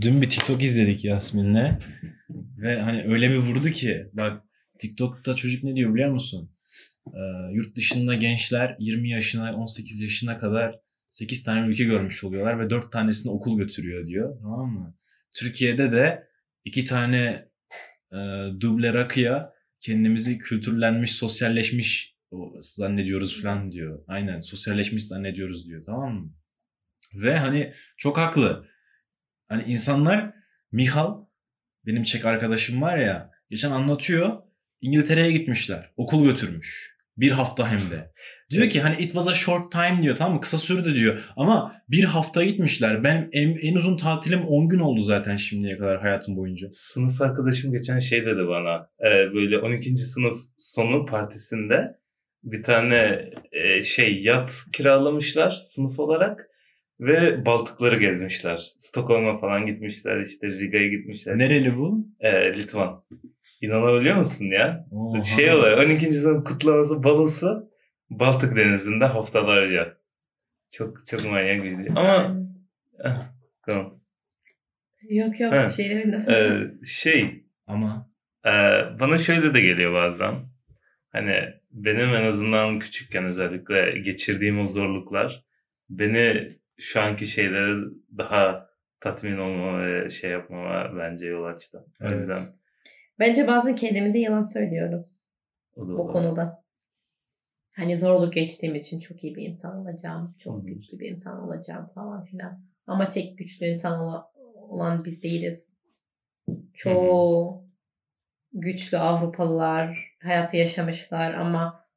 Dün 0.00 0.22
bir 0.22 0.30
TikTok 0.30 0.62
izledik 0.62 1.04
Yasmin'le. 1.04 1.78
Ve 2.30 2.80
hani 2.80 3.04
öyle 3.04 3.30
bir 3.30 3.36
vurdu 3.36 3.70
ki 3.70 4.06
bak 4.12 4.42
TikTok'ta 4.78 5.34
çocuk 5.34 5.64
ne 5.64 5.74
diyor 5.76 5.94
biliyor 5.94 6.10
musun? 6.10 6.50
Ee, 7.06 7.52
yurt 7.52 7.76
dışında 7.76 8.14
gençler 8.14 8.76
20 8.78 9.10
yaşına 9.10 9.56
18 9.56 10.00
yaşına 10.00 10.38
kadar 10.38 10.78
8 11.08 11.42
tane 11.42 11.66
ülke 11.66 11.84
görmüş 11.84 12.24
oluyorlar 12.24 12.60
ve 12.60 12.70
4 12.70 12.92
tanesini 12.92 13.32
okul 13.32 13.58
götürüyor 13.58 14.06
diyor. 14.06 14.38
Tamam 14.42 14.70
mı? 14.70 14.94
Türkiye'de 15.32 15.92
de 15.92 16.28
2 16.64 16.84
tane 16.84 17.48
e, 18.12 18.16
duble 18.60 18.94
rakıya 18.94 19.52
kendimizi 19.80 20.38
kültürlenmiş, 20.38 21.12
sosyalleşmiş 21.12 22.14
zannediyoruz 22.58 23.42
falan 23.42 23.72
diyor. 23.72 24.04
Aynen 24.06 24.40
sosyalleşmiş 24.40 25.06
zannediyoruz 25.06 25.66
diyor 25.66 25.82
tamam 25.86 26.14
mı? 26.14 26.32
Ve 27.14 27.38
hani 27.38 27.72
çok 27.96 28.18
haklı. 28.18 28.66
Hani 29.48 29.62
insanlar 29.66 30.34
Mihal 30.72 31.14
benim 31.86 32.02
Çek 32.02 32.24
arkadaşım 32.24 32.82
var 32.82 32.98
ya 32.98 33.30
geçen 33.50 33.70
anlatıyor. 33.70 34.36
İngiltere'ye 34.80 35.32
gitmişler. 35.32 35.90
Okul 35.96 36.24
götürmüş. 36.24 36.98
Bir 37.16 37.30
hafta 37.30 37.70
hem 37.70 37.90
de. 37.90 38.12
Diyor 38.50 38.68
ki 38.68 38.80
hani 38.80 38.94
it 38.94 39.12
was 39.12 39.28
a 39.28 39.34
short 39.34 39.72
time 39.72 40.02
diyor 40.02 40.16
tamam 40.16 40.34
mı? 40.34 40.40
Kısa 40.40 40.56
sürdü 40.56 40.94
diyor. 40.94 41.24
Ama 41.36 41.82
bir 41.88 42.04
hafta 42.04 42.44
gitmişler. 42.44 43.04
Ben 43.04 43.28
en, 43.32 43.56
en 43.62 43.74
uzun 43.74 43.96
tatilim 43.96 44.42
10 44.42 44.68
gün 44.68 44.78
oldu 44.78 45.02
zaten 45.02 45.36
şimdiye 45.36 45.78
kadar 45.78 46.00
hayatım 46.00 46.36
boyunca. 46.36 46.68
Sınıf 46.70 47.22
arkadaşım 47.22 47.72
geçen 47.72 47.98
şey 47.98 48.26
dedi 48.26 48.48
bana. 48.48 48.90
E, 49.00 49.34
böyle 49.34 49.58
12. 49.58 49.96
sınıf 49.96 50.38
sonu 50.58 51.06
partisinde 51.06 51.98
bir 52.42 52.62
tane 52.62 53.30
e, 53.52 53.82
şey 53.82 54.22
yat 54.22 54.64
kiralamışlar 54.72 55.60
sınıf 55.64 55.98
olarak. 55.98 56.48
Ve 57.00 57.46
Baltıkları 57.46 57.98
gezmişler. 57.98 58.72
Stockholm'a 58.76 59.38
falan 59.38 59.66
gitmişler. 59.66 60.20
işte 60.20 60.48
Riga'ya 60.48 60.88
gitmişler. 60.88 61.38
Nereli 61.38 61.76
bu? 61.76 62.06
Ee, 62.20 62.54
Litvan. 62.54 63.04
İnanabiliyor 63.60 64.16
musun 64.16 64.44
ya? 64.46 64.86
Oha. 64.90 65.20
Şey 65.20 65.54
oluyor 65.54 65.78
12. 65.78 66.12
sınıf 66.12 66.44
kutlaması 66.44 67.04
balosu 67.04 67.70
Baltık 68.10 68.56
Denizi'nde 68.56 69.04
haftalarca. 69.04 69.98
Çok 70.70 71.06
çok 71.06 71.24
manyak 71.30 71.64
bir 71.64 71.70
şey. 71.70 71.88
Ama 71.96 72.36
tamam. 73.68 74.00
Yok 75.08 75.40
yok 75.40 75.52
Ha. 75.52 75.66
bir 75.66 75.72
şey 75.72 75.90
demedim. 75.90 76.30
Ee, 76.30 76.70
şey 76.86 77.44
Ama 77.66 78.10
e, 78.46 78.50
bana 79.00 79.18
şöyle 79.18 79.54
de 79.54 79.60
geliyor 79.60 79.94
bazen. 79.94 80.34
Hani 81.12 81.34
benim 81.70 82.14
en 82.14 82.24
azından 82.24 82.78
küçükken 82.78 83.24
özellikle 83.24 83.98
geçirdiğim 83.98 84.60
o 84.60 84.66
zorluklar 84.66 85.44
beni 85.90 86.58
şu 86.78 87.00
anki 87.00 87.26
şeylere 87.26 87.84
daha 88.18 88.68
tatmin 89.00 89.38
olmama 89.38 89.86
ve 89.86 90.10
şey 90.10 90.30
yapmama 90.30 90.98
bence 90.98 91.26
yol 91.26 91.44
açtı. 91.44 91.78
O 91.78 92.04
Evet. 92.04 92.20
yüzden 92.20 92.42
Bence 93.18 93.46
bazen 93.46 93.74
kendimize 93.74 94.18
yalan 94.18 94.42
söylüyoruz 94.42 95.26
o 95.76 95.88
da 95.88 95.92
bu 95.92 96.02
olur. 96.02 96.12
konuda. 96.12 96.64
Hani 97.70 97.96
zorluk 97.96 98.32
geçtiğim 98.32 98.74
için 98.74 99.00
çok 99.00 99.24
iyi 99.24 99.34
bir 99.36 99.42
insan 99.42 99.76
olacağım. 99.76 100.34
Çok 100.38 100.62
hı. 100.62 100.66
güçlü 100.66 100.98
bir 100.98 101.10
insan 101.10 101.40
olacağım 101.42 101.90
falan 101.94 102.24
filan. 102.24 102.64
Ama 102.86 103.08
tek 103.08 103.38
güçlü 103.38 103.66
insan 103.66 104.00
ola- 104.00 104.32
olan 104.68 105.02
biz 105.04 105.22
değiliz. 105.22 105.72
Çoğu 106.74 107.64
güçlü 108.52 108.98
Avrupalılar 108.98 110.14
hayatı 110.22 110.56
yaşamışlar 110.56 111.34
ama 111.34 111.87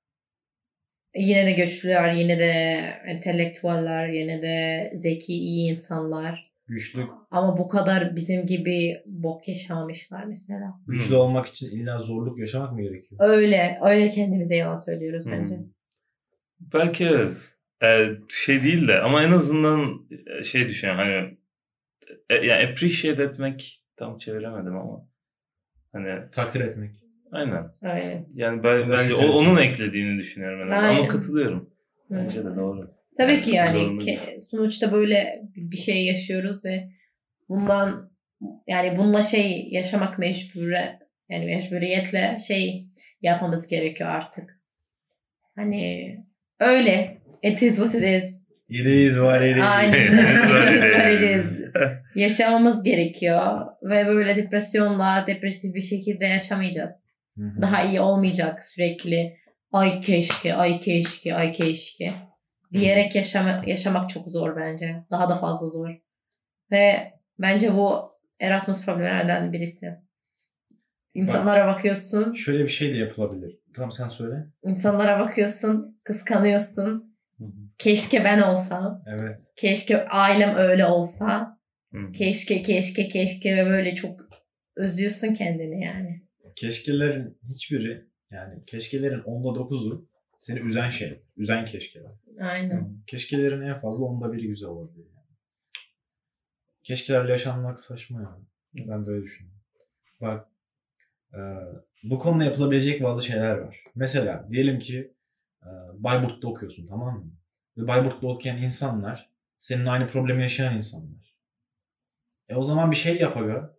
yine 1.16 1.46
de 1.46 1.52
güçlüler, 1.52 2.14
yine 2.14 2.40
de 2.40 2.52
entelektüeller, 3.06 4.08
yine 4.10 4.42
de 4.42 4.92
zeki, 4.96 5.34
iyi 5.34 5.72
insanlar. 5.74 6.52
güçlü 6.68 7.08
Ama 7.32 7.58
bu 7.58 7.68
kadar 7.68 8.16
bizim 8.16 8.46
gibi 8.46 9.02
bok 9.06 9.48
yaşamamışlar 9.48 10.24
mesela. 10.24 10.74
güçlü 10.88 11.16
olmak 11.16 11.46
için 11.46 11.78
illa 11.78 12.00
zorluk 12.00 12.40
yaşamak 12.40 12.74
mı 12.74 12.82
gerekiyor? 12.82 13.22
Öyle, 13.24 13.80
öyle 13.84 14.10
kendimize 14.10 14.56
yalan 14.56 14.76
söylüyoruz 14.76 15.26
Hı. 15.26 15.32
bence. 15.32 15.56
Belki 16.60 17.06
evet. 17.06 17.56
Ee, 17.84 18.10
şey 18.30 18.64
değil 18.64 18.88
de 18.88 19.00
ama 19.00 19.24
en 19.24 19.32
azından 19.32 20.08
e, 20.40 20.44
şey 20.44 20.68
düşünüyorum 20.68 21.04
hani 21.06 21.38
e, 22.30 22.46
yani 22.46 22.68
appreciate 22.72 23.24
etmek 23.24 23.84
tam 23.96 24.18
çeviremedim 24.18 24.78
ama 24.78 25.08
hani 25.92 26.32
Takdir 26.32 26.62
etmek. 26.62 27.01
Aynen. 27.32 27.72
Öyle. 27.82 28.26
Yani 28.34 28.64
ben, 28.64 28.90
bence 28.90 29.16
o, 29.16 29.32
onun 29.32 29.62
eklediğini 29.62 30.20
düşünüyorum 30.20 30.60
en 30.62 30.64
azından. 30.64 30.84
Aynen. 30.84 31.00
ama 31.00 31.08
katılıyorum. 31.08 31.70
Hı. 32.08 32.16
Bence 32.16 32.46
de 32.46 32.56
doğru. 32.56 32.92
Tabii 33.18 33.42
ki 33.42 33.56
yani 33.56 33.78
ke- 33.78 34.40
sonuçta 34.40 34.92
böyle 34.92 35.42
bir 35.56 35.78
şey 35.78 36.06
yaşıyoruz 36.06 36.66
ve 36.66 36.88
bundan 37.50 38.12
yani 38.68 38.98
bununla 38.98 39.22
şey 39.22 39.68
yaşamak 39.72 40.20
mecbure 40.20 41.00
yani 41.30 41.46
mecburiyetle 41.46 42.38
şey 42.48 42.88
yapmamız 43.22 43.68
gerekiyor 43.68 44.10
artık. 44.10 44.60
Hani 45.56 46.18
öyle. 46.60 47.22
It 47.44 47.62
is 47.62 47.76
what 47.76 47.96
it 47.96 48.04
is. 48.04 48.48
It 48.70 48.86
is 48.86 49.16
what 49.16 49.42
it 49.42 49.58
is. 49.58 49.64
Aynen. 49.64 49.92
It 49.94 50.76
is 50.76 50.82
what 50.82 51.22
It 51.22 51.30
is. 51.36 51.62
Yaşamamız 52.16 52.84
gerekiyor 52.84 53.66
ve 53.84 54.06
böyle 54.06 54.36
depresyonla 54.36 55.24
depresif 55.28 55.76
bir 55.76 55.82
şekilde 55.82 56.26
yaşamayacağız. 56.26 57.11
Hı 57.38 57.44
hı. 57.44 57.62
Daha 57.62 57.84
iyi 57.84 58.02
olmayacak 58.02 58.66
sürekli 58.66 59.38
ay 59.72 60.02
keşke, 60.02 60.56
ay 60.56 60.80
keşke, 60.80 61.36
ay 61.36 61.52
keşke 61.52 62.14
diyerek 62.74 63.16
yaşama, 63.16 63.62
yaşamak 63.66 64.10
çok 64.10 64.32
zor 64.32 64.56
bence. 64.56 65.04
Daha 65.12 65.30
da 65.30 65.36
fazla 65.36 65.68
zor. 65.68 65.90
Ve 66.72 67.14
bence 67.40 67.74
bu 67.74 68.12
Erasmus 68.40 68.86
problemlerden 68.86 69.54
birisi. 69.54 69.96
İnsanlara 71.14 71.68
bakıyorsun, 71.68 72.34
Şöyle 72.34 72.64
bir 72.64 72.70
şey 72.70 72.94
de 72.94 72.98
yapılabilir. 72.98 73.60
Tamam 73.76 73.92
sen 73.92 74.08
söyle. 74.08 74.36
insanlara 74.64 75.20
bakıyorsun, 75.20 76.00
kıskanıyorsun. 76.04 77.18
Hı 77.38 77.44
hı. 77.46 77.52
Keşke 77.78 78.24
ben 78.24 78.42
olsam, 78.42 79.04
Evet. 79.08 79.38
keşke 79.56 80.06
ailem 80.06 80.56
öyle 80.56 80.86
olsa, 80.86 81.58
Hı. 81.92 82.12
keşke, 82.12 82.62
keşke, 82.62 83.08
keşke 83.08 83.58
ve 83.58 83.66
böyle 83.66 83.96
çok 83.96 84.20
özlüyorsun 84.76 85.34
kendini 85.34 85.84
yani. 85.84 86.21
Keşkelerin 86.62 87.38
hiçbiri 87.44 88.08
yani 88.32 88.66
keşkelerin 88.66 89.22
onda 89.22 89.56
dokuzu 89.56 90.08
seni 90.38 90.60
üzen 90.60 90.90
şey. 90.90 91.24
Üzen 91.38 91.66
keşkeler. 91.66 92.12
Aynen. 92.40 93.04
Keşkelerin 93.08 93.62
en 93.62 93.76
fazla 93.76 94.06
onda 94.06 94.34
biri 94.34 94.48
güzel 94.48 94.70
olabilir. 94.70 95.06
Yani. 95.16 95.26
Keşkelerle 96.84 97.32
yaşanmak 97.32 97.80
saçma 97.80 98.22
yani. 98.22 98.88
Ben 98.90 99.06
böyle 99.06 99.24
düşünüyorum. 99.24 99.62
Bak 100.22 100.48
e, 101.34 101.40
bu 102.04 102.20
konuda 102.20 102.44
yapılabilecek 102.44 103.04
bazı 103.04 103.26
şeyler 103.26 103.58
var. 103.58 103.84
Mesela 103.96 104.48
diyelim 104.50 104.80
ki 104.80 105.14
e, 105.64 105.70
Bayburt'ta 105.94 106.48
okuyorsun 106.48 106.88
tamam 106.88 107.20
mı? 107.20 107.32
Ve 107.78 107.88
Bayburt'ta 107.88 108.28
okuyan 108.28 108.58
insanlar 108.58 109.30
senin 109.60 109.86
aynı 109.86 110.08
problemi 110.08 110.42
yaşayan 110.42 110.78
insanlar. 110.78 111.36
E 112.50 112.56
o 112.56 112.64
zaman 112.64 112.92
bir 112.92 112.96
şey 112.96 113.18
yap 113.18 113.38
aga. 113.38 113.78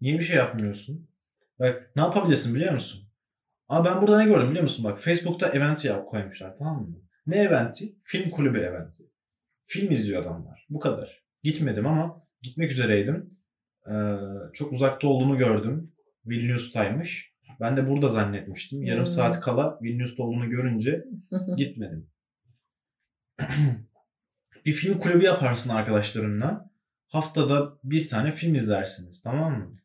Niye 0.00 0.18
bir 0.18 0.24
şey 0.24 0.36
yapmıyorsun? 0.36 1.11
Bak 1.62 1.90
ne 1.96 2.02
yapabilirsin 2.02 2.54
biliyor 2.54 2.72
musun? 2.72 3.08
Ama 3.68 3.84
ben 3.84 4.00
burada 4.02 4.18
ne 4.18 4.24
gördüm 4.24 4.48
biliyor 4.48 4.62
musun? 4.62 4.84
Bak 4.84 5.00
Facebook'ta 5.00 5.48
event 5.48 5.84
yap 5.84 6.08
koymuşlar 6.08 6.56
tamam 6.56 6.82
mı? 6.82 6.96
Ne 7.26 7.36
eventi? 7.36 7.96
Film 8.04 8.30
kulübü 8.30 8.58
eventi. 8.58 9.02
Film 9.64 9.92
izliyor 9.92 10.22
adamlar. 10.22 10.66
Bu 10.70 10.80
kadar. 10.80 11.22
Gitmedim 11.42 11.86
ama 11.86 12.26
gitmek 12.42 12.70
üzereydim. 12.70 13.38
Ee, 13.90 14.16
çok 14.52 14.72
uzakta 14.72 15.08
olduğunu 15.08 15.38
gördüm. 15.38 15.92
Vilnius'taymış. 16.26 17.32
Ben 17.60 17.76
de 17.76 17.86
burada 17.88 18.08
zannetmiştim. 18.08 18.82
Yarım 18.82 18.98
Hmm. 19.00 19.06
saat 19.06 19.40
kala 19.40 19.78
Vilnius'ta 19.82 20.22
olduğunu 20.22 20.50
görünce 20.50 21.04
gitmedim. 21.56 22.10
bir 24.66 24.72
film 24.72 24.98
kulübü 24.98 25.24
yaparsın 25.24 25.70
arkadaşlarınla. 25.70 26.70
Haftada 27.06 27.78
bir 27.84 28.08
tane 28.08 28.30
film 28.30 28.54
izlersiniz. 28.54 29.22
Tamam 29.22 29.58
mı? 29.58 29.76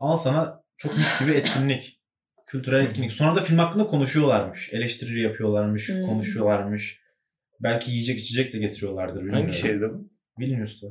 Al 0.00 0.16
sana 0.16 0.61
çok 0.82 0.98
mis 0.98 1.20
gibi 1.20 1.32
etkinlik. 1.32 2.00
Kültürel 2.46 2.84
etkinlik. 2.84 3.12
Sonra 3.12 3.36
da 3.36 3.40
film 3.40 3.58
hakkında 3.58 3.86
konuşuyorlarmış. 3.86 4.72
Eleştiri 4.72 5.20
yapıyorlarmış. 5.20 5.88
Hmm. 5.88 6.06
Konuşuyorlarmış. 6.06 7.02
Belki 7.60 7.90
yiyecek 7.90 8.18
içecek 8.18 8.52
de 8.52 8.58
getiriyorlardır. 8.58 9.20
bilmiyorum. 9.20 9.42
Hangi 9.42 9.56
şehirde 9.56 9.90
bu? 9.90 10.10
Vilnius'ta. 10.38 10.86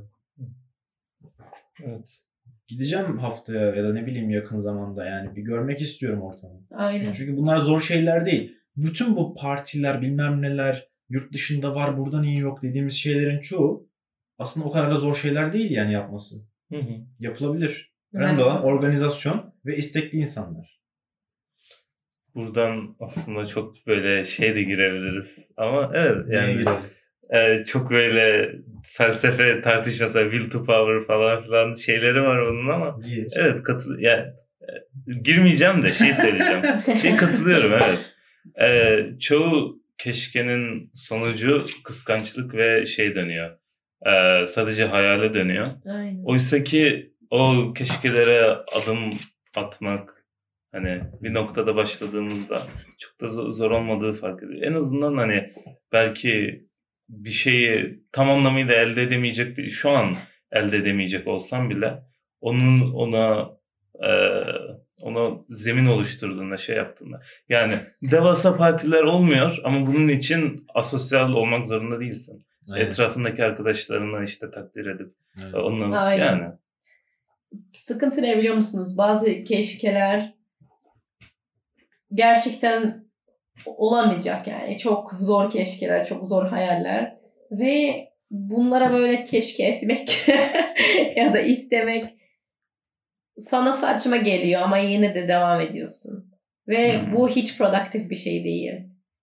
Evet. 1.84 2.22
Gideceğim 2.68 3.18
haftaya 3.18 3.76
ya 3.76 3.84
da 3.84 3.94
ne 3.94 4.06
bileyim 4.06 4.30
yakın 4.30 4.60
zamanda 4.60 5.06
yani 5.06 5.36
bir 5.36 5.42
görmek 5.42 5.82
istiyorum 5.82 6.22
ortamı. 6.22 6.62
Aynen. 6.72 7.12
Çünkü 7.12 7.38
bunlar 7.38 7.58
zor 7.58 7.82
şeyler 7.82 8.26
değil. 8.26 8.58
Bütün 8.76 9.16
bu 9.16 9.36
partiler 9.36 10.02
bilmem 10.02 10.42
neler 10.42 10.88
yurt 11.10 11.34
dışında 11.34 11.76
var 11.76 11.98
burada 11.98 12.22
niye 12.22 12.40
yok 12.40 12.62
dediğimiz 12.62 12.94
şeylerin 12.94 13.40
çoğu 13.40 13.90
aslında 14.38 14.68
o 14.68 14.72
kadar 14.72 14.92
da 14.92 14.96
zor 14.96 15.16
şeyler 15.16 15.54
değil 15.54 15.72
yani 15.72 15.94
yapması. 15.94 16.36
Hı 16.70 16.78
hı. 16.78 16.94
Yapılabilir. 17.20 17.92
Önemli 18.14 18.44
olan 18.44 18.64
organizasyon 18.64 19.51
ve 19.66 19.76
istekli 19.76 20.18
insanlar. 20.18 20.82
Buradan 22.36 22.96
aslında 23.00 23.46
çok 23.46 23.88
böyle 23.88 24.24
şey 24.24 24.56
de 24.56 24.64
girebiliriz. 24.64 25.52
Ama 25.58 25.92
evet 25.94 26.28
Neye 26.28 26.42
yani 26.42 26.58
gireriz? 26.58 27.12
e, 27.32 27.64
çok 27.66 27.92
böyle 27.92 28.56
felsefe 28.84 29.62
tartışması, 29.62 30.30
will 30.32 30.50
to 30.50 30.66
power 30.66 31.08
falan 31.08 31.44
filan 31.44 31.74
şeyleri 31.74 32.22
var 32.22 32.38
onun 32.38 32.70
ama 32.70 33.00
evet 33.36 33.64
katıl 33.64 34.00
yani 34.00 34.26
e, 34.62 35.14
girmeyeceğim 35.24 35.84
de 35.84 35.92
şey 35.92 36.14
söyleyeceğim. 36.14 36.62
şey 37.02 37.16
katılıyorum 37.16 37.74
evet. 37.74 38.14
E, 38.62 39.20
çoğu 39.20 39.82
keşkenin 39.98 40.92
sonucu 40.94 41.66
kıskançlık 41.84 42.54
ve 42.56 42.86
şey 42.86 43.16
dönüyor. 43.16 43.58
E, 44.06 44.46
sadece 44.46 44.86
hayale 44.86 45.34
dönüyor. 45.34 45.68
Aynen. 45.86 46.24
Oysa 46.24 46.64
ki 46.64 47.12
o 47.30 47.74
keşkelere 47.74 48.48
adım 48.52 49.10
atmak 49.56 50.26
hani 50.72 51.02
bir 51.22 51.34
noktada 51.34 51.76
başladığımızda 51.76 52.62
çok 53.00 53.22
da 53.22 53.52
zor, 53.52 53.72
olmadığı 53.72 54.14
fark 54.14 54.44
ediyor. 54.44 54.62
En 54.62 54.74
azından 54.74 55.18
hani 55.18 55.54
belki 55.92 56.66
bir 57.10 57.30
şeyi 57.30 58.04
tam 58.12 58.30
anlamıyla 58.30 58.74
elde 58.74 59.04
edemeyecek 59.04 59.58
bir 59.58 59.70
şu 59.70 59.90
an 59.90 60.16
elde 60.52 60.78
edemeyecek 60.78 61.28
olsam 61.28 61.70
bile 61.70 62.04
onun 62.42 62.92
ona 62.94 63.50
e, 64.04 64.12
ona 65.02 65.38
zemin 65.50 65.86
oluşturduğunda 65.86 66.58
şey 66.58 66.78
yaptığında 66.78 67.22
yani 67.50 67.74
devasa 68.12 68.58
partiler 68.58 69.04
olmuyor 69.04 69.58
ama 69.64 69.88
bunun 69.88 70.08
için 70.08 70.66
asosyal 70.76 71.34
olmak 71.34 71.68
zorunda 71.68 72.00
değilsin. 72.00 72.46
Aynen. 72.72 72.86
Etrafındaki 72.86 73.44
arkadaşlarını 73.44 74.24
işte 74.24 74.52
takdir 74.52 74.86
edip 74.86 75.14
onunla 75.54 76.00
Aynen. 76.00 76.26
yani 76.26 76.52
Sıkıntı 77.74 78.22
ne 78.22 78.38
biliyor 78.38 78.56
musunuz? 78.56 78.98
Bazı 78.98 79.44
keşkeler 79.44 80.34
gerçekten 82.14 83.06
olamayacak 83.66 84.48
yani. 84.48 84.78
Çok 84.78 85.14
zor 85.20 85.50
keşkeler, 85.50 86.06
çok 86.06 86.28
zor 86.28 86.46
hayaller. 86.46 87.18
Ve 87.52 88.08
bunlara 88.32 88.94
böyle 88.94 89.24
keşke 89.24 89.64
etmek 89.64 90.28
ya 91.16 91.34
da 91.34 91.40
istemek 91.40 92.18
sana 93.38 93.74
saçma 93.74 94.18
geliyor 94.18 94.62
ama 94.62 94.78
yine 94.78 95.16
de 95.16 95.28
devam 95.28 95.62
ediyorsun. 95.62 96.32
Ve 96.68 97.02
Hmm. 97.02 97.16
bu 97.16 97.30
hiç 97.30 97.58
produktif 97.58 98.10
bir 98.10 98.16
şey 98.16 98.44
değil. 98.44 98.72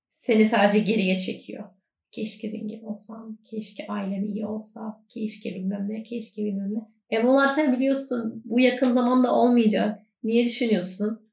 Seni 0.08 0.44
sadece 0.44 0.78
geriye 0.78 1.18
çekiyor. 1.18 1.64
Keşke 2.10 2.48
zengin 2.48 2.82
olsam, 2.82 3.38
keşke 3.50 3.86
ailem 3.86 4.24
iyi 4.24 4.46
olsa, 4.46 5.04
keşke 5.08 5.54
bilmem 5.54 5.86
ne, 5.88 6.02
keşke 6.02 6.44
bilmem 6.44 6.74
ne. 6.74 6.97
E 7.12 7.24
bunlar 7.24 7.46
sen 7.46 7.72
biliyorsun 7.72 8.42
bu 8.44 8.60
yakın 8.60 8.92
zamanda 8.92 9.34
olmayacak. 9.34 9.98
Niye 10.24 10.44
düşünüyorsun? 10.44 11.28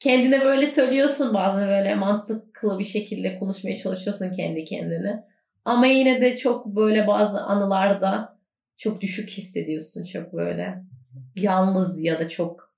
Kendine 0.00 0.40
böyle 0.44 0.66
söylüyorsun 0.66 1.34
bazen 1.34 1.68
böyle 1.68 1.94
mantıklı 1.94 2.78
bir 2.78 2.84
şekilde 2.84 3.38
konuşmaya 3.38 3.76
çalışıyorsun 3.76 4.32
kendi 4.32 4.64
kendine. 4.64 5.24
Ama 5.64 5.86
yine 5.86 6.20
de 6.20 6.36
çok 6.36 6.66
böyle 6.66 7.06
bazı 7.06 7.40
anılarda 7.40 8.38
çok 8.76 9.00
düşük 9.00 9.30
hissediyorsun. 9.30 10.04
Çok 10.04 10.32
böyle 10.32 10.74
yalnız 11.36 12.00
ya 12.04 12.20
da 12.20 12.28
çok 12.28 12.72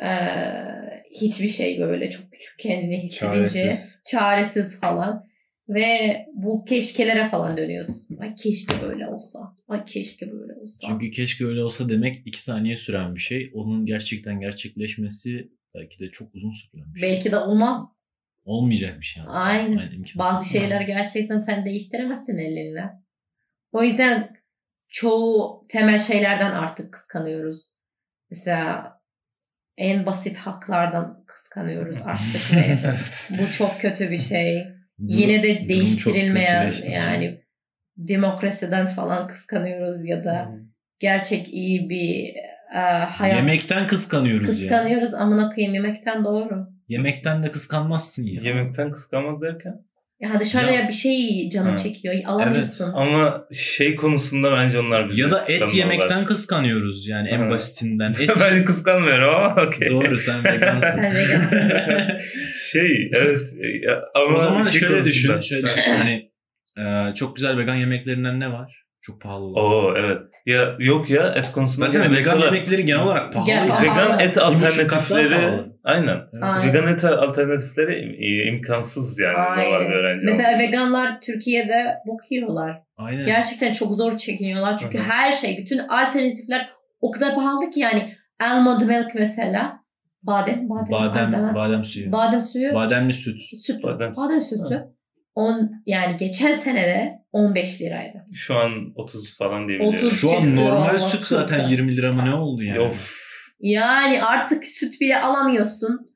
eee, 0.00 1.02
hiçbir 1.20 1.48
şey 1.48 1.80
böyle 1.80 2.10
çok 2.10 2.32
küçük 2.32 2.58
kendini 2.58 3.02
hissedince 3.02 3.36
Çaresiz. 3.36 4.00
çaresiz 4.04 4.80
falan. 4.80 5.26
Ve 5.68 6.26
bu 6.34 6.64
keşkelere 6.64 7.28
falan 7.28 7.56
dönüyorsun. 7.56 8.16
Ay 8.20 8.34
keşke 8.34 8.82
böyle 8.82 9.06
olsa. 9.08 9.54
Ay 9.68 9.84
keşke 9.84 10.32
böyle 10.32 10.52
olsa. 10.54 10.86
Çünkü 10.88 11.10
keşke 11.10 11.46
öyle 11.46 11.62
olsa 11.64 11.88
demek 11.88 12.22
iki 12.26 12.42
saniye 12.42 12.76
süren 12.76 13.14
bir 13.14 13.20
şey. 13.20 13.50
Onun 13.54 13.86
gerçekten 13.86 14.40
gerçekleşmesi 14.40 15.52
belki 15.74 15.98
de 15.98 16.10
çok 16.10 16.34
uzun 16.34 16.52
süren 16.52 16.94
bir 16.94 17.00
şey. 17.00 17.08
Belki 17.10 17.32
de 17.32 17.36
olmaz. 17.36 17.98
Olmayacak 18.44 19.00
bir 19.00 19.04
şey. 19.04 19.22
yani. 19.22 19.32
Aynen. 19.32 19.90
imkan- 19.90 20.18
Bazı 20.18 20.48
şeyler 20.48 20.80
gerçekten 20.80 21.40
sen 21.40 21.64
değiştiremezsin 21.64 22.38
elinle. 22.38 22.84
O 23.72 23.82
yüzden 23.82 24.36
çoğu 24.88 25.66
temel 25.68 25.98
şeylerden 25.98 26.50
artık 26.50 26.92
kıskanıyoruz. 26.92 27.70
Mesela 28.30 28.94
en 29.76 30.06
basit 30.06 30.36
haklardan 30.36 31.24
kıskanıyoruz 31.26 31.98
artık 32.04 32.56
ve 32.56 32.94
bu 33.30 33.52
çok 33.52 33.80
kötü 33.80 34.10
bir 34.10 34.18
şey. 34.18 34.64
Yine 34.98 35.42
de 35.42 35.68
değiştirilmeyen 35.68 36.72
yani 36.90 37.40
demokrasiden 37.96 38.86
falan 38.86 39.28
kıskanıyoruz 39.28 40.04
ya 40.04 40.24
da 40.24 40.50
gerçek 40.98 41.54
iyi 41.54 41.90
bir 41.90 42.34
e, 42.74 42.78
hayat 43.04 43.36
Yemekten 43.36 43.86
kıskanıyoruz 43.86 44.62
ya. 44.62 44.68
kıskanıyoruz 44.68 45.14
amına 45.14 45.54
koyayım 45.54 45.74
yemekten 45.74 46.24
doğru. 46.24 46.68
Yemekten 46.88 47.42
de 47.42 47.50
kıskanmazsın 47.50 48.22
ya. 48.22 48.42
Yemekten 48.42 48.92
kıskanmak 48.92 49.42
derken 49.42 49.84
Ya 50.32 50.40
dışarıya 50.40 50.80
Ya- 50.80 50.88
bir 50.88 50.92
şey 50.92 51.48
canın 51.50 51.70
Ha. 51.70 51.76
çekiyor 51.76 52.14
alamıyorsun. 52.26 52.92
ama 52.94 53.44
şey 53.52 53.96
konusunda 53.96 54.52
bence 54.52 54.78
onlar 54.80 55.10
Ya 55.10 55.30
da 55.30 55.44
et 55.48 55.74
yemekten 55.74 56.24
kıskanıyoruz 56.24 57.08
yani 57.08 57.28
en 57.28 57.40
Ha. 57.40 57.50
basitinden. 57.50 58.12
Et 58.20 58.30
ben 58.40 58.64
kıskanmıyorum 58.64 59.34
ama 59.34 59.62
okey. 59.66 59.88
Doğru 59.88 60.16
sen 60.18 60.44
vegansın. 60.44 60.88
Sen 60.90 61.04
vegansın. 61.04 61.58
şey 62.72 63.10
evet 63.14 63.40
ya, 63.82 64.02
ama 64.14 64.34
o 64.34 64.38
zaman 64.38 64.62
şey 64.62 64.80
şöyle 64.80 64.94
konusunda- 64.94 65.04
düşün. 65.10 65.40
Şöyle 65.40 65.68
hani 65.98 66.30
e, 66.78 67.14
çok 67.14 67.36
güzel 67.36 67.56
vegan 67.58 67.74
yemeklerinden 67.74 68.40
ne 68.40 68.52
var? 68.52 68.83
Çok 69.06 69.20
pahalı. 69.20 69.44
Oo 69.44 69.94
evet. 69.96 70.18
Ya 70.46 70.76
yok 70.78 71.10
ya 71.10 71.34
et 71.34 71.52
konusunda 71.52 71.86
Zaten 71.86 72.02
vegan 72.02 72.12
mesela, 72.12 72.44
yemekleri 72.44 72.84
genel 72.84 73.02
olarak 73.02 73.32
pahalı. 73.32 73.46
Gel, 73.46 73.68
vegan 73.82 74.20
et 74.20 74.38
alternatifleri 74.38 75.36
aynen. 75.84 76.20
aynen. 76.42 76.68
Vegan 76.68 76.86
et 76.86 77.04
alternatifleri 77.04 78.16
imkansız 78.48 79.20
yani 79.20 79.36
aynen. 79.36 79.92
öğrenci. 79.92 80.26
Mesela 80.26 80.48
olarak. 80.48 80.60
veganlar 80.60 81.20
Türkiye'de 81.20 81.94
bok 82.06 82.20
yiyorlar. 82.30 82.82
Aynen. 82.96 83.26
Gerçekten 83.26 83.72
çok 83.72 83.94
zor 83.94 84.16
çekiniyorlar 84.16 84.78
çünkü 84.78 84.98
aynen. 84.98 85.10
her 85.10 85.32
şey 85.32 85.58
bütün 85.58 85.78
alternatifler 85.78 86.70
o 87.00 87.10
kadar 87.10 87.34
pahalı 87.34 87.70
ki 87.70 87.80
yani 87.80 88.14
almond 88.40 88.80
milk 88.80 89.14
mesela 89.14 89.80
badem 90.22 90.68
badem 90.70 90.92
badem 90.92 91.54
badem, 91.54 91.84
suyu. 91.84 92.12
Badem 92.12 92.40
suyu. 92.40 92.74
Bademli 92.74 93.12
süt. 93.12 93.40
Süt. 93.66 93.82
Badem, 93.82 94.12
badem 94.16 94.40
sütü. 94.40 94.74
Ha. 94.74 94.88
10 95.34 95.82
yani 95.86 96.16
geçen 96.16 96.54
senede 96.54 97.12
15 97.32 97.80
liraydı. 97.80 98.26
Şu 98.32 98.58
an 98.58 98.70
30 98.96 99.38
falan 99.38 99.68
diyebiliyorum. 99.68 100.10
Şu 100.10 100.36
an 100.36 100.56
normal 100.56 100.98
süt 100.98 101.24
zaten 101.24 101.68
20 101.68 101.96
lira 101.96 102.12
mı 102.12 102.24
ne 102.24 102.34
oldu 102.34 102.62
yani? 102.62 102.80
Of. 102.80 103.24
Yani 103.60 104.22
artık 104.22 104.66
süt 104.66 105.00
bile 105.00 105.20
alamıyorsun. 105.20 106.14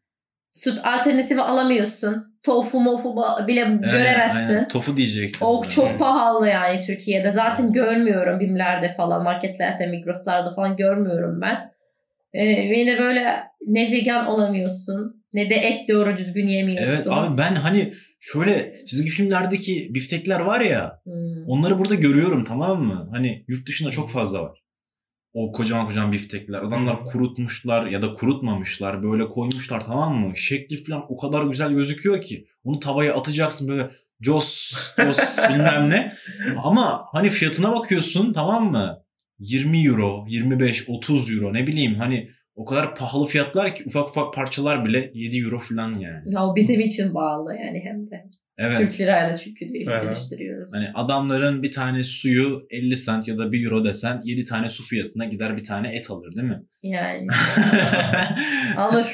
Süt 0.50 0.78
alternatifi 0.84 1.40
alamıyorsun. 1.40 2.38
Tofu 2.42 2.80
mofu 2.80 3.16
bile 3.46 3.60
ee, 3.60 3.90
göremezsin. 3.92 4.38
Aynen. 4.38 4.68
Tofu 4.68 4.96
diyecektim. 4.96 5.46
O 5.46 5.54
yani. 5.54 5.68
çok 5.68 5.98
pahalı 5.98 6.48
yani 6.48 6.80
Türkiye'de. 6.80 7.30
Zaten 7.30 7.72
görmüyorum 7.72 8.40
bimlerde 8.40 8.88
falan, 8.88 9.22
marketlerde, 9.22 9.86
Migros'larda 9.86 10.50
falan 10.50 10.76
görmüyorum 10.76 11.40
ben. 11.40 11.72
Ee, 12.38 12.46
ve 12.70 12.78
yine 12.78 12.98
böyle 12.98 13.26
ne 13.66 13.92
vegan 13.92 14.26
olamıyorsun 14.26 15.24
ne 15.32 15.50
de 15.50 15.54
et 15.54 15.88
doğru 15.88 16.16
düzgün 16.18 16.46
yemiyorsun. 16.46 16.94
Evet 16.94 17.06
abi 17.10 17.38
ben 17.38 17.54
hani 17.54 17.92
şöyle 18.20 18.74
çizgi 18.86 19.10
filmlerdeki 19.10 19.94
biftekler 19.94 20.40
var 20.40 20.60
ya 20.60 21.00
Hmm. 21.04 21.46
onları 21.48 21.78
burada 21.78 21.94
görüyorum 21.94 22.44
tamam 22.44 22.82
mı? 22.82 23.08
Hani 23.12 23.44
yurt 23.48 23.68
dışında 23.68 23.90
çok 23.90 24.10
fazla 24.10 24.42
var. 24.42 24.58
O 25.32 25.52
kocaman 25.52 25.86
kocaman 25.86 26.12
biftekler. 26.12 26.62
Adamlar 26.62 27.04
kurutmuşlar 27.04 27.86
ya 27.86 28.02
da 28.02 28.14
kurutmamışlar. 28.14 29.02
Böyle 29.02 29.28
koymuşlar 29.28 29.84
tamam 29.84 30.14
mı? 30.16 30.36
Şekli 30.36 30.84
falan 30.84 31.04
o 31.08 31.16
kadar 31.16 31.44
güzel 31.44 31.70
gözüküyor 31.72 32.20
ki. 32.20 32.46
Onu 32.64 32.80
tavaya 32.80 33.14
atacaksın 33.14 33.68
böyle 33.68 33.90
cos 34.22 34.72
cos 34.96 35.38
bilmem 35.48 35.90
ne. 35.90 36.12
Ama 36.64 37.04
hani 37.12 37.30
fiyatına 37.30 37.72
bakıyorsun 37.76 38.32
tamam 38.32 38.70
mı? 38.70 39.02
20 39.38 39.86
euro, 39.86 40.24
25, 40.28 40.88
30 40.88 41.30
euro 41.34 41.54
ne 41.54 41.66
bileyim 41.66 41.94
hani 41.94 42.28
o 42.54 42.64
kadar 42.64 42.94
pahalı 42.94 43.26
fiyatlar 43.26 43.74
ki 43.74 43.82
ufak 43.86 44.08
ufak 44.08 44.34
parçalar 44.34 44.84
bile 44.84 45.10
7 45.14 45.38
euro 45.44 45.58
falan 45.58 45.94
yani. 45.94 46.22
Ya 46.34 46.46
o 46.46 46.56
bizim 46.56 46.80
için 46.80 47.14
bağlı 47.14 47.54
yani 47.54 47.80
hem 47.84 48.10
de. 48.10 48.24
Evet. 48.60 48.76
Türk 48.78 49.00
lirayla 49.00 49.36
çünkü 49.36 49.68
değil, 49.74 49.88
Aha. 49.96 50.04
dönüştürüyoruz. 50.04 50.70
Hani 50.74 50.86
adamların 50.94 51.62
bir 51.62 51.72
tane 51.72 52.02
suyu 52.02 52.66
50 52.70 52.96
cent 52.96 53.28
ya 53.28 53.38
da 53.38 53.52
1 53.52 53.64
euro 53.64 53.84
desen 53.84 54.20
7 54.24 54.44
tane 54.44 54.68
su 54.68 54.84
fiyatına 54.86 55.24
gider 55.24 55.56
bir 55.56 55.64
tane 55.64 55.94
et 55.96 56.10
alır 56.10 56.32
değil 56.36 56.48
mi? 56.48 56.62
Yani 56.82 57.26
alır. 58.76 59.06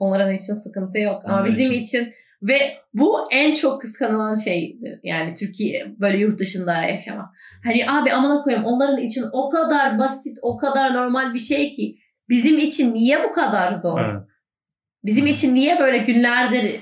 Onların 0.00 0.34
için 0.34 0.54
sıkıntı 0.54 0.98
yok. 0.98 1.22
Ama 1.24 1.34
Onlar 1.36 1.46
bizim 1.46 1.72
için- 1.72 1.82
için 1.82 2.12
ve 2.42 2.58
bu 2.94 3.28
en 3.32 3.54
çok 3.54 3.80
kıskanılan 3.80 4.34
şeydir. 4.34 5.00
Yani 5.02 5.34
Türkiye 5.34 5.86
böyle 6.00 6.18
yurt 6.18 6.38
dışında 6.38 6.82
yaşamak. 6.82 7.26
Hani 7.64 7.90
abi 7.90 8.12
amına 8.12 8.42
koyayım 8.42 8.64
onların 8.64 9.04
için 9.04 9.24
o 9.32 9.50
kadar 9.50 9.98
basit, 9.98 10.38
o 10.42 10.56
kadar 10.56 10.94
normal 10.94 11.34
bir 11.34 11.38
şey 11.38 11.74
ki 11.74 11.96
bizim 12.28 12.58
için 12.58 12.94
niye 12.94 13.24
bu 13.24 13.32
kadar 13.32 13.72
zor? 13.72 14.00
Evet. 14.00 14.28
Bizim 15.04 15.26
için 15.26 15.54
niye 15.54 15.78
böyle 15.78 15.98
günlerdir 15.98 16.80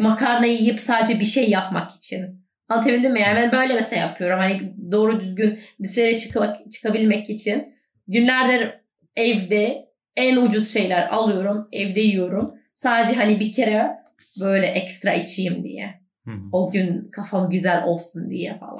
makarna 0.00 0.46
yiyip 0.46 0.80
sadece 0.80 1.20
bir 1.20 1.24
şey 1.24 1.50
yapmak 1.50 1.90
için? 1.90 2.42
Anlatabildim 2.68 3.12
mi? 3.12 3.20
Yani 3.20 3.36
ben 3.36 3.52
böyle 3.52 3.74
mesela 3.74 4.06
yapıyorum. 4.06 4.38
Hani 4.38 4.74
doğru 4.92 5.20
düzgün 5.20 5.58
dışarı 5.82 6.16
çıkmak, 6.16 6.72
çıkabilmek 6.72 7.30
için 7.30 7.74
günlerdir 8.08 8.70
evde 9.16 9.88
en 10.16 10.36
ucuz 10.36 10.72
şeyler 10.72 11.08
alıyorum. 11.08 11.68
Evde 11.72 12.00
yiyorum. 12.00 12.54
Sadece 12.74 13.14
hani 13.14 13.40
bir 13.40 13.52
kere 13.52 14.01
böyle 14.40 14.66
ekstra 14.66 15.14
içeyim 15.14 15.64
diye. 15.64 16.00
Hı 16.24 16.30
hı. 16.30 16.40
O 16.52 16.70
gün 16.70 17.08
kafam 17.12 17.50
güzel 17.50 17.84
olsun 17.84 18.30
diye 18.30 18.58
falan. 18.58 18.78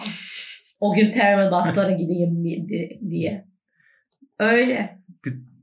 o 0.80 0.94
gün 0.94 1.10
termal 1.10 1.50
bathlara 1.50 1.90
gideyim 1.92 2.44
bir- 2.44 2.68
di- 2.68 3.00
diye. 3.10 3.44
Öyle. 4.38 4.98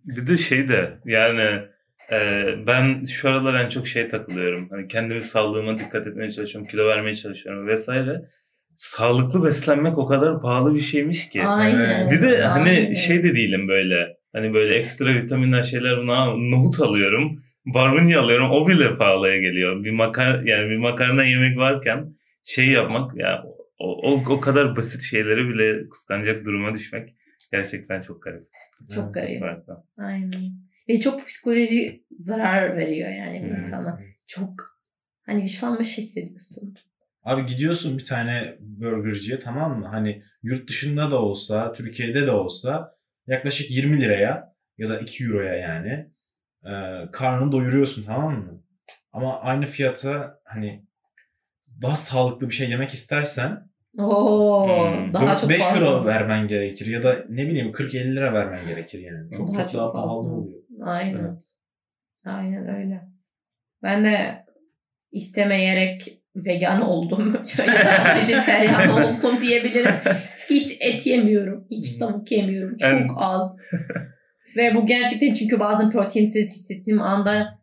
Bir 0.05 0.27
de 0.27 0.38
şey 0.38 0.69
de 0.69 1.00
yani 1.05 1.59
e, 2.12 2.17
ben 2.67 3.05
şu 3.05 3.29
aralar 3.29 3.65
en 3.65 3.69
çok 3.69 3.88
şey 3.88 4.07
takılıyorum. 4.07 4.67
Hani 4.69 4.88
kendimi 4.88 5.21
sağlığıma 5.21 5.77
dikkat 5.77 6.07
etmeye 6.07 6.31
çalışıyorum. 6.31 6.71
Kilo 6.71 6.88
vermeye 6.88 7.13
çalışıyorum 7.13 7.67
vesaire. 7.67 8.21
Sağlıklı 8.75 9.45
beslenmek 9.45 9.98
o 9.98 10.05
kadar 10.07 10.41
pahalı 10.41 10.75
bir 10.75 10.79
şeymiş 10.79 11.29
ki. 11.29 11.43
Aynen. 11.43 12.09
Bir 12.09 12.21
de 12.21 12.41
hani 12.43 12.69
Aynen. 12.69 12.93
şey 12.93 13.24
de 13.24 13.36
değilim 13.36 13.67
böyle. 13.67 14.17
Hani 14.33 14.53
böyle 14.53 14.75
ekstra 14.75 15.15
vitaminler 15.15 15.63
şeyler 15.63 15.98
buna 15.98 16.25
nohut 16.25 16.79
alıyorum. 16.79 17.43
Barbunya 17.74 18.22
alıyorum. 18.22 18.52
O 18.52 18.68
bile 18.68 18.98
pahalıya 18.98 19.38
geliyor. 19.38 19.84
Bir 19.84 19.92
makar 19.92 20.44
yani 20.44 20.70
bir 20.70 20.78
makarna 20.78 21.24
yemek 21.24 21.58
varken 21.58 22.16
şey 22.44 22.68
yapmak 22.68 23.18
ya 23.18 23.44
o, 23.80 24.12
o, 24.12 24.24
o 24.30 24.40
kadar 24.42 24.76
basit 24.76 25.02
şeyleri 25.02 25.50
bile 25.50 25.90
kıskanacak 25.90 26.46
duruma 26.46 26.74
düşmek 26.74 27.16
gerçekten 27.52 28.02
çok 28.02 28.24
garip. 28.24 28.48
Çok 28.96 29.14
garip. 29.14 29.44
Evet. 29.44 29.64
Aynen. 29.98 30.52
Ve 30.90 31.00
çok 31.00 31.28
psikoloji 31.28 32.04
zarar 32.20 32.78
veriyor 32.78 33.10
yani 33.10 33.38
Evet. 33.38 33.52
insana. 33.52 34.00
Çok 34.28 34.80
hani 35.26 35.46
dışlanmış 35.46 35.98
hissediyorsun. 35.98 36.76
Abi 37.24 37.46
gidiyorsun 37.46 37.98
bir 37.98 38.04
tane 38.04 38.56
burgerciye 38.60 39.40
tamam 39.40 39.80
mı? 39.80 39.88
Hani 39.88 40.22
yurt 40.44 40.70
dışında 40.70 41.12
da 41.12 41.22
olsa, 41.22 41.74
Türkiye'de 41.74 42.28
de 42.28 42.32
olsa 42.32 42.96
yaklaşık 43.28 43.72
20 43.72 44.02
liraya 44.02 44.56
ya 44.78 44.90
da 44.90 45.00
2 45.00 45.24
euroya 45.24 45.56
yani 45.56 46.10
e, 46.66 46.72
karnını 47.12 47.51
doyuruyorsun 47.51 48.04
tamam 48.04 48.34
mı? 48.34 48.62
Ama 49.12 49.39
aynı 49.42 49.66
fiyata 49.66 50.39
hani 50.46 50.86
daha 51.82 51.96
sağlıklı 51.96 52.50
bir 52.50 52.54
şey 52.54 52.70
yemek 52.70 52.89
istersen 52.94 53.70
Oo, 53.98 54.68
Hmm. 54.68 55.13
daha 55.13 55.38
çok 55.38 55.50
4-5 55.50 55.58
fazla. 55.60 55.86
euro 55.86 56.06
vermen 56.06 56.48
gerekir 56.48 56.86
ya 56.86 57.04
da 57.04 57.16
ne 57.30 57.48
bileyim 57.48 57.72
40-50 57.72 58.16
lira 58.16 58.34
vermen 58.34 58.68
gerekir 58.68 59.00
yani. 59.00 59.32
Çok 59.32 59.48
Daha 59.54 59.62
çok, 59.63 59.72
çok 59.72 59.80
daha 59.82 59.92
fazla. 59.92 60.01
pahalı 60.08 60.20
oluyor. 60.34 60.60
Aynen. 60.84 61.20
Evet. 61.20 61.44
Aynen 62.25 62.68
öyle. 62.75 63.01
Ben 63.84 64.04
de 64.04 64.46
istemeyerek 65.12 66.22
vegan 66.36 66.82
oldum. 66.82 67.34
ya 67.58 67.68
da 67.68 68.16
vejeteryan 68.20 68.89
oldum 69.04 69.42
diyebilirim. 69.42 69.94
Hiç 70.50 70.78
et 70.82 71.06
yemiyorum. 71.08 71.68
Hiç 71.72 71.98
tavuk 71.98 72.32
yemiyorum. 72.32 72.78
Çok 72.78 72.89
En- 72.89 73.08
az. 73.16 73.58
Ve 74.56 74.75
bu 74.75 74.86
gerçekten 74.86 75.34
çünkü 75.34 75.60
bazen 75.60 75.89
proteinsiz 75.89 76.56
hissettiğim 76.56 77.01
anda 77.01 77.60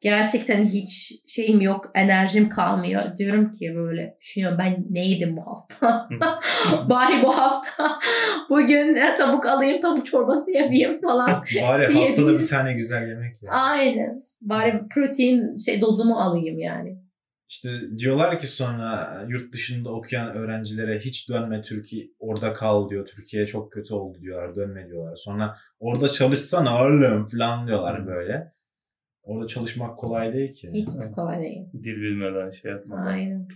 gerçekten 0.00 0.64
hiç 0.66 1.12
şeyim 1.26 1.60
yok. 1.60 1.90
Enerjim 1.94 2.48
kalmıyor. 2.48 3.16
Diyorum 3.16 3.52
ki 3.52 3.72
böyle 3.74 4.16
düşünüyorum 4.20 4.58
ben 4.58 4.84
ne 4.90 5.06
yedim 5.06 5.36
bu 5.36 5.40
hafta? 5.46 6.08
Bari 6.90 7.22
bu 7.22 7.38
hafta 7.38 7.98
bugün 8.50 8.94
e, 8.94 9.16
tavuk 9.16 9.46
alayım 9.46 9.80
tavuk 9.80 10.06
çorbası 10.06 10.50
yapayım 10.50 11.00
falan. 11.00 11.30
Bari 11.62 11.94
haftada 11.94 12.38
bir 12.38 12.46
tane 12.46 12.72
güzel 12.72 13.08
yemek 13.08 13.42
ya. 13.42 13.52
Aynen. 13.52 14.10
Bari 14.40 14.80
protein 14.94 15.56
şey 15.66 15.80
dozumu 15.80 16.18
alayım 16.18 16.58
yani. 16.58 17.09
İşte 17.50 17.98
diyorlar 17.98 18.38
ki 18.38 18.46
sonra 18.46 19.24
yurt 19.28 19.52
dışında 19.52 19.90
okuyan 19.92 20.28
öğrencilere 20.36 20.98
hiç 20.98 21.28
dönme 21.28 21.62
Türkiye 21.62 22.06
orada 22.18 22.52
kal 22.52 22.90
diyor. 22.90 23.06
Türkiye 23.06 23.46
çok 23.46 23.72
kötü 23.72 23.94
oldu 23.94 24.18
diyorlar. 24.20 24.54
Dönme 24.54 24.88
diyorlar. 24.88 25.16
Sonra 25.16 25.56
orada 25.80 26.08
çalışsana 26.08 26.84
oğlum 26.84 27.26
falan 27.26 27.66
diyorlar 27.66 28.06
böyle. 28.06 28.52
Orada 29.22 29.46
çalışmak 29.46 29.98
kolay 29.98 30.32
değil 30.32 30.52
ki. 30.52 30.70
Hiç 30.74 30.88
de 30.88 31.12
kolay 31.12 31.40
değil. 31.40 31.66
Dil 31.82 31.96
bilmeden 31.96 32.50
şey 32.50 32.70
yapmadan. 32.70 33.06
Aynen. 33.06 33.48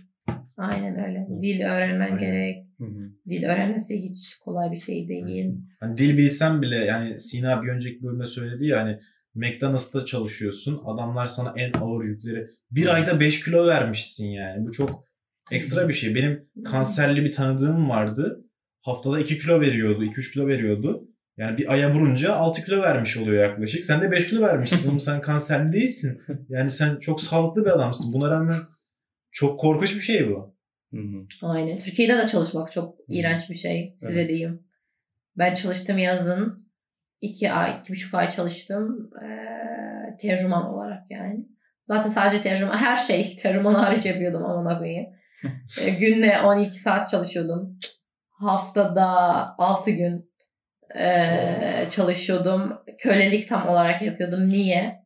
Aynen 0.57 1.05
öyle. 1.07 1.27
Dil 1.41 1.61
öğrenmen 1.61 2.05
Aynen. 2.05 2.17
gerek. 2.17 2.65
Hı 2.77 2.85
hı. 2.85 3.11
Dil 3.29 3.43
öğrenmesi 3.43 4.03
hiç 4.03 4.35
kolay 4.35 4.71
bir 4.71 4.77
şey 4.77 5.07
değil. 5.07 5.53
Hani 5.79 5.97
dil 5.97 6.17
bilsen 6.17 6.61
bile 6.61 6.75
yani 6.75 7.19
Sina 7.19 7.63
bir 7.63 7.67
önceki 7.67 8.03
bölümde 8.03 8.25
söyledi 8.25 8.65
ya 8.65 8.79
hani 8.79 8.99
McDonald's'ta 9.35 10.05
çalışıyorsun. 10.05 10.81
Adamlar 10.85 11.25
sana 11.25 11.53
en 11.57 11.73
ağır 11.73 12.03
yükleri 12.03 12.47
bir 12.71 12.95
ayda 12.95 13.19
5 13.19 13.43
kilo 13.43 13.67
vermişsin 13.67 14.25
yani. 14.25 14.67
Bu 14.67 14.71
çok 14.71 15.03
ekstra 15.51 15.87
bir 15.87 15.93
şey. 15.93 16.15
Benim 16.15 16.49
kanserli 16.65 17.23
bir 17.23 17.31
tanıdığım 17.31 17.89
vardı. 17.89 18.41
Haftada 18.81 19.19
2 19.19 19.37
kilo 19.37 19.61
veriyordu, 19.61 20.05
2-3 20.05 20.33
kilo 20.33 20.47
veriyordu. 20.47 21.07
Yani 21.37 21.57
bir 21.57 21.73
aya 21.73 21.93
vurunca 21.93 22.33
6 22.33 22.63
kilo 22.65 22.81
vermiş 22.81 23.17
oluyor 23.17 23.49
yaklaşık. 23.49 23.83
Sen 23.83 24.01
de 24.01 24.11
5 24.11 24.27
kilo 24.27 24.41
vermişsin. 24.41 24.89
Oğlum 24.89 24.99
sen 24.99 25.21
kanserli 25.21 25.73
değilsin. 25.73 26.21
Yani 26.49 26.71
sen 26.71 26.99
çok 26.99 27.21
sağlıklı 27.21 27.65
bir 27.65 27.69
adamsın. 27.69 28.13
Buna 28.13 28.29
rağmen 28.29 28.55
çok 29.31 29.59
korkunç 29.59 29.95
bir 29.95 30.01
şey 30.01 30.29
bu. 30.29 30.55
Hı 30.93 30.97
hı. 31.01 31.25
Aynen. 31.41 31.77
Türkiye'de 31.77 32.17
de 32.17 32.27
çalışmak 32.27 32.71
çok 32.71 32.95
iğrenç 33.07 33.49
bir 33.49 33.55
şey. 33.55 33.95
Size 33.97 34.19
Evet. 34.19 34.29
diyeyim. 34.29 34.63
Ben 35.37 35.53
çalıştım 35.53 35.97
yazın. 35.97 36.64
İki 37.29 37.51
ay, 37.51 37.79
iki 37.79 37.93
buçuk 37.93 38.13
ay 38.13 38.29
çalıştım. 38.29 39.09
Ee, 39.23 40.17
tercüman 40.17 40.73
olarak 40.73 41.11
yani. 41.11 41.47
Zaten 41.83 42.09
sadece 42.09 42.41
tercüman, 42.41 42.77
her 42.77 42.97
şey 42.97 43.35
tercüman 43.41 43.73
hariç 43.73 44.05
yapıyordum 44.05 44.45
amına 44.45 44.77
koyayım. 44.77 45.05
Ee, 45.81 45.89
günde 45.89 46.39
12 46.41 46.79
saat 46.79 47.09
çalışıyordum. 47.09 47.79
Haftada 48.29 49.05
6 49.57 49.91
gün 49.91 50.31
ee, 50.99 51.87
çalışıyordum. 51.89 52.73
Kölelik 52.99 53.49
tam 53.49 53.69
olarak 53.69 54.01
yapıyordum. 54.01 54.49
Niye? 54.49 55.05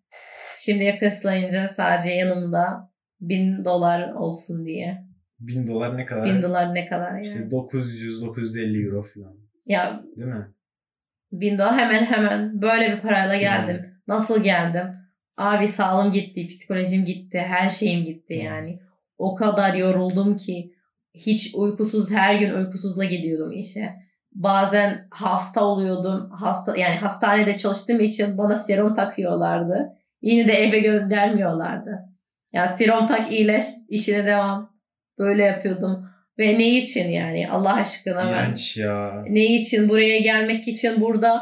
Şimdiye 0.57 0.97
kıyaslayınca 0.97 1.67
sadece 1.67 2.09
yanımda 2.09 2.91
1000 3.21 3.65
dolar 3.65 4.13
olsun 4.13 4.65
diye. 4.65 4.97
1000 5.39 5.67
dolar 5.67 5.97
ne 5.97 6.05
kadar? 6.05 6.25
1000 6.25 6.41
dolar 6.41 6.73
ne 6.75 6.85
kadar 6.85 7.11
yani? 7.11 7.21
İşte 7.21 7.39
900-950 7.39 8.85
euro 8.85 9.03
falan. 9.03 9.37
Ya 9.65 10.01
Değil 10.17 10.27
mi? 10.27 10.47
1000 11.31 11.57
dolar 11.57 11.77
hemen 11.77 12.05
hemen 12.05 12.61
böyle 12.61 12.91
bir 12.95 13.01
parayla 13.01 13.37
geldim. 13.37 13.85
Nasıl 14.07 14.43
geldim? 14.43 14.87
Abi 15.37 15.67
sağlığım 15.67 16.11
gitti, 16.11 16.47
psikolojim 16.47 17.05
gitti, 17.05 17.39
her 17.39 17.69
şeyim 17.69 18.05
gitti 18.05 18.35
Hmm. 18.35 18.45
yani. 18.45 18.79
O 19.17 19.35
kadar 19.35 19.73
yoruldum 19.73 20.37
ki 20.37 20.73
hiç 21.13 21.55
uykusuz 21.55 22.11
her 22.15 22.33
gün 22.35 22.53
uykusuzla 22.53 23.05
gidiyordum 23.05 23.51
işe. 23.51 23.93
Bazen 24.31 25.07
hasta 25.11 25.63
oluyordum. 25.63 26.29
Hasta 26.31 26.77
yani 26.77 26.95
hastanede 26.95 27.57
çalıştığım 27.57 27.99
için 27.99 28.37
bana 28.37 28.55
serum 28.55 28.93
takıyorlardı. 28.93 29.89
Yine 30.21 30.47
de 30.47 30.53
eve 30.53 30.79
göndermiyorlardı. 30.79 31.99
Ya 32.53 32.67
serum 32.67 33.05
tak 33.05 33.31
iyileş, 33.31 33.65
işine 33.89 34.25
devam. 34.25 34.69
Böyle 35.19 35.43
yapıyordum. 35.43 36.08
Ve 36.39 36.59
ne 36.59 36.77
için 36.77 37.09
yani 37.09 37.49
Allah 37.49 37.73
aşkına 37.73 38.31
ben 38.31 38.81
ya. 38.81 39.23
ne 39.29 39.45
için 39.45 39.89
buraya 39.89 40.19
gelmek 40.19 40.67
için 40.67 41.01
burada 41.01 41.41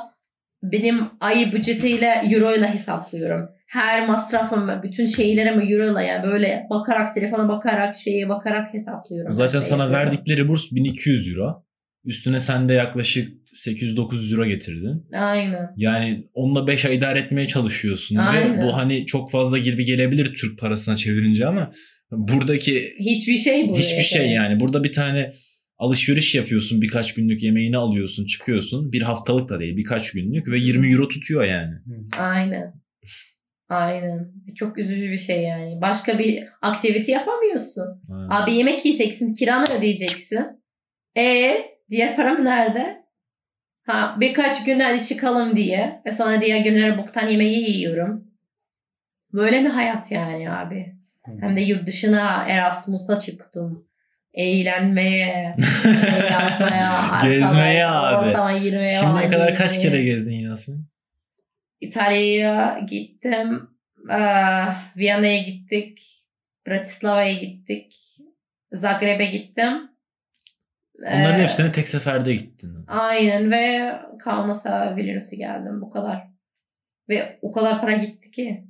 benim 0.63 1.05
ay 1.19 1.51
bütçetiyle 1.51 2.21
euro 2.31 2.55
ile 2.55 2.67
hesaplıyorum. 2.67 3.49
Her 3.67 4.07
masrafım, 4.07 4.83
bütün 4.83 5.05
şeylerimi 5.05 5.71
euro 5.71 5.91
ile 5.91 6.07
yani 6.07 6.31
böyle 6.31 6.67
bakarak 6.69 7.13
telefona 7.13 7.49
bakarak 7.49 7.95
şeye 7.95 8.29
bakarak 8.29 8.73
hesaplıyorum. 8.73 9.33
Zaten 9.33 9.59
sana 9.59 9.83
yapıyorum. 9.83 10.07
verdikleri 10.07 10.47
burs 10.47 10.71
1200 10.71 11.31
euro. 11.31 11.66
Üstüne 12.07 12.39
sen 12.39 12.69
de 12.69 12.73
yaklaşık 12.73 13.31
800-900 13.53 14.31
euro 14.33 14.45
getirdin. 14.45 15.05
Aynen. 15.13 15.69
Yani 15.77 16.27
onunla 16.33 16.67
5 16.67 16.85
ay 16.85 16.95
idare 16.95 17.19
etmeye 17.19 17.47
çalışıyorsun. 17.47 18.15
Ve 18.15 18.21
Aynen. 18.21 18.61
bu 18.61 18.77
hani 18.77 19.05
çok 19.05 19.31
fazla 19.31 19.57
gibi 19.57 19.85
gelebilir 19.85 20.35
Türk 20.35 20.59
parasına 20.59 20.95
çevirince 20.97 21.45
ama 21.47 21.71
buradaki 22.11 22.93
Hiçbir 22.99 23.37
şey 23.37 23.69
buraya. 23.69 23.79
hiçbir 23.79 24.03
şey 24.03 24.29
yani. 24.29 24.59
Burada 24.59 24.83
bir 24.83 24.91
tane 24.91 25.33
alışveriş 25.77 26.35
yapıyorsun. 26.35 26.81
Birkaç 26.81 27.13
günlük 27.13 27.43
yemeğini 27.43 27.77
alıyorsun. 27.77 28.25
Çıkıyorsun. 28.25 28.91
Bir 28.91 29.01
haftalık 29.01 29.49
da 29.49 29.59
değil 29.59 29.77
birkaç 29.77 30.11
günlük 30.11 30.47
ve 30.47 30.59
20 30.59 30.91
euro 30.91 31.07
tutuyor 31.07 31.43
yani. 31.43 31.73
Aynen. 32.17 32.73
Aynen. 33.69 34.31
Çok 34.55 34.77
üzücü 34.77 35.11
bir 35.11 35.17
şey 35.17 35.41
yani. 35.43 35.81
Başka 35.81 36.19
bir 36.19 36.43
aktivite 36.61 37.11
yapamıyorsun. 37.11 37.85
Ha. 38.09 38.27
Abi 38.31 38.53
yemek 38.53 38.85
yiyeceksin, 38.85 39.33
kiranı 39.33 39.77
ödeyeceksin. 39.77 40.45
E 41.17 41.55
diğer 41.89 42.15
param 42.15 42.45
nerede? 42.45 43.03
Ha 43.85 44.17
birkaç 44.19 44.63
gün 44.65 44.79
hadi 44.79 45.01
çıkalım 45.01 45.55
diye. 45.55 46.01
Ve 46.05 46.11
sonra 46.11 46.41
diğer 46.41 46.59
günlere 46.59 46.97
boktan 46.97 47.27
yemeği 47.27 47.77
yiyorum. 47.77 48.27
Böyle 49.33 49.61
mi 49.61 49.69
hayat 49.69 50.11
yani 50.11 50.51
abi? 50.51 50.95
Hem 51.39 51.55
de 51.55 51.61
yurt 51.61 51.87
dışına 51.87 52.45
Erasmus'a 52.47 53.19
çıktım. 53.19 53.87
Eğlenmeye, 54.33 55.55
şey 56.01 56.29
yapmaya, 56.29 57.19
Gezmeye 57.23 57.85
abi. 57.85 58.63
girmeye 58.63 58.89
Şimdiye 58.89 59.29
kadar 59.29 59.55
kaç 59.55 59.81
kere 59.81 60.03
gezdin 60.03 60.39
Yasmin? 60.39 60.85
İtalya'ya 61.81 62.79
gittim. 62.89 63.69
Eee, 64.09 64.65
Viyana'ya 64.97 65.37
gittik. 65.37 66.01
Bratislava'ya 66.67 67.33
gittik. 67.33 67.95
Zagreb'e 68.71 69.25
gittim. 69.25 69.91
Onların 71.01 71.37
Eee, 71.37 71.43
hepsine 71.43 71.71
tek 71.71 71.87
seferde 71.87 72.35
gittin. 72.35 72.85
Aynen 72.87 73.51
ve 73.51 73.91
Kaunas'a 74.19 74.95
Vilnius'a 74.95 75.35
geldim. 75.35 75.81
Bu 75.81 75.89
kadar. 75.89 76.27
Ve 77.09 77.39
o 77.41 77.51
kadar 77.51 77.81
para 77.81 77.91
gitti 77.91 78.31
ki. 78.31 78.63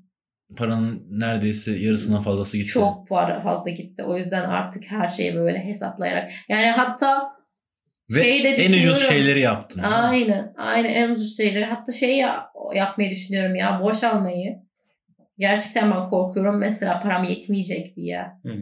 Paranın 0.57 1.07
neredeyse 1.09 1.71
yarısından 1.71 2.21
fazlası 2.21 2.57
gitti. 2.57 2.69
Çok 2.69 3.07
para 3.07 3.41
fazla 3.41 3.69
gitti. 3.69 4.03
O 4.03 4.17
yüzden 4.17 4.43
artık 4.43 4.83
her 4.91 5.09
şeyi 5.09 5.35
böyle 5.35 5.59
hesaplayarak. 5.65 6.31
Yani 6.49 6.67
hatta 6.67 7.37
Ve 8.15 8.23
Şey 8.23 8.43
de 8.43 8.49
en 8.49 8.63
ucuz 8.63 8.73
düşünüyorum. 8.73 9.07
şeyleri 9.07 9.39
yaptın. 9.39 9.81
Aynen. 9.83 10.53
Aynen 10.57 10.89
en 10.89 11.09
ucuz 11.09 11.37
şeyleri. 11.37 11.65
Hatta 11.65 11.91
şey 11.91 12.17
ya, 12.17 12.49
yapmayı 12.75 13.09
düşünüyorum 13.11 13.55
ya. 13.55 13.79
Borç 13.83 14.03
almayı. 14.03 14.57
Gerçekten 15.37 15.91
ben 15.91 16.07
korkuyorum. 16.07 16.59
Mesela 16.59 16.99
param 17.03 17.23
yetmeyecek 17.23 17.95
diye. 17.95 18.21
Hı. 18.43 18.53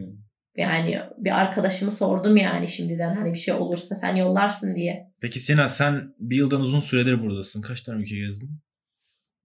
Yani 0.56 0.98
bir 1.18 1.40
arkadaşımı 1.40 1.92
sordum 1.92 2.36
yani 2.36 2.68
şimdiden. 2.68 3.16
Hani 3.16 3.32
bir 3.32 3.38
şey 3.38 3.54
olursa 3.54 3.94
sen 3.94 4.16
yollarsın 4.16 4.74
diye. 4.76 5.06
Peki 5.20 5.38
Sinan 5.38 5.66
sen 5.66 6.14
bir 6.18 6.36
yıldan 6.36 6.60
uzun 6.60 6.80
süredir 6.80 7.22
buradasın. 7.22 7.62
Kaç 7.62 7.80
tane 7.80 8.00
ülke 8.00 8.16
gezdin? 8.16 8.50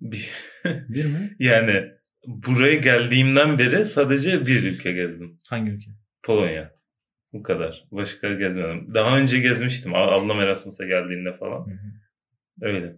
Bir- 0.02 0.30
Bir 0.66 1.06
mi? 1.06 1.36
yani 1.40 1.84
buraya 2.28 2.76
geldiğimden 2.76 3.60
beri 3.60 3.86
sadece 3.86 4.46
bir 4.46 4.64
ülke 4.64 4.92
gezdim. 4.92 5.38
Hangi 5.50 5.72
ülke? 5.72 5.92
Polonya. 6.24 6.72
Bu 7.34 7.44
kadar. 7.44 7.86
Başka 7.92 8.34
gezmedim. 8.34 8.94
Daha 8.94 9.18
önce 9.18 9.40
gezmiştim. 9.40 9.96
Ablam 9.96 10.40
Erasmus'a 10.40 10.86
geldiğinde 10.86 11.38
falan. 11.38 11.66
Hı 11.68 11.72
hı. 11.72 11.92
Öyle. 12.62 12.96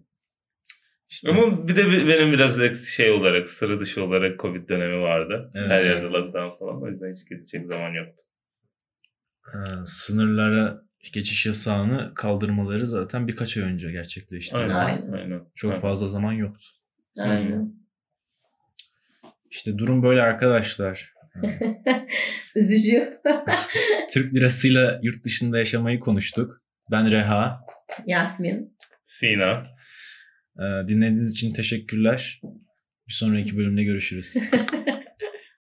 İşte 1.14 1.32
Ama 1.32 1.68
bir 1.68 1.76
de 1.76 1.92
benim 1.92 2.32
biraz 2.32 2.60
şey 2.96 3.12
olarak, 3.12 3.50
sıra 3.50 3.80
dışı 3.80 4.04
olarak 4.04 4.40
Covid 4.40 4.70
dönemi 4.70 5.02
vardı. 5.02 5.52
Evet. 5.56 5.70
Her 5.70 5.84
yerde 5.84 6.06
lockdown 6.06 6.60
falan. 6.60 6.84
O 6.84 6.88
yüzden 6.88 7.14
hiç 7.14 7.30
gidecek 7.30 7.68
zaman 7.68 7.90
yoktu. 7.94 8.24
ha, 9.42 9.84
sınırlara 9.86 10.82
geçiş 11.14 11.46
yasağını 11.46 12.14
kaldırmaları 12.16 12.86
zaten 12.86 13.28
birkaç 13.28 13.58
ay 13.58 13.64
önce 13.64 13.92
gerçekleşti. 13.92 14.58
Aynen. 14.58 14.76
Aynen. 14.76 15.12
Aynen. 15.12 15.42
Çok 15.56 15.72
Aynen. 15.72 15.82
fazla 15.82 16.08
zaman 16.08 16.34
yoktu. 16.34 16.66
Aynen. 17.20 17.74
İşte 19.52 19.78
durum 19.78 20.04
böyle 20.04 20.22
arkadaşlar. 20.22 21.14
Üzücü. 22.56 23.20
Türk 24.14 24.34
lirasıyla 24.34 25.00
yurt 25.04 25.24
dışında 25.26 25.58
yaşamayı 25.58 26.00
konuştuk. 26.00 26.62
Ben 26.92 27.12
Reha. 27.12 27.60
Yasmin. 28.06 28.78
Sina. 29.04 29.74
Ee, 30.60 30.88
dinlediğiniz 30.88 31.34
için 31.34 31.54
teşekkürler. 31.54 32.42
Bir 33.08 33.14
sonraki 33.14 33.58
bölümde 33.58 33.84
görüşürüz. 33.84 34.34